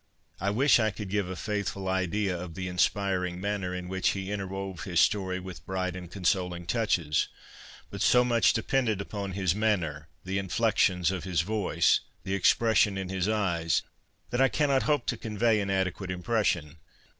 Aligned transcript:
I 0.39 0.49
wish 0.49 0.79
I 0.79 0.89
could 0.89 1.09
give 1.11 1.29
a 1.29 1.35
faithful 1.35 1.87
idea 1.87 2.33
of 2.35 2.55
the 2.55 2.65
WITH 2.65 2.73
NATURE 2.73 2.91
123 2.95 3.29
inspiring 3.29 3.39
manner 3.39 3.75
in 3.75 3.87
which 3.87 4.09
he 4.09 4.31
interwove 4.31 4.81
his 4.83 4.99
story 4.99 5.39
with 5.39 5.63
bright 5.67 5.95
and 5.95 6.09
consoling 6.09 6.65
touches; 6.65 7.27
but 7.91 8.01
so 8.01 8.23
much 8.25 8.51
depended 8.53 8.99
upon 8.99 9.33
his 9.33 9.53
manner, 9.53 10.07
the 10.25 10.39
inflexions 10.39 11.11
of 11.11 11.23
his 11.23 11.41
voice, 11.41 11.99
the 12.23 12.33
expression 12.33 12.97
in 12.97 13.09
his 13.09 13.29
eyes, 13.29 13.83
that 14.31 14.41
I 14.41 14.49
cannot 14.49 14.81
hope 14.89 15.05
to 15.05 15.17
convey 15.17 15.61
an 15.61 15.69
adequate 15.69 16.09
impression. 16.09 16.77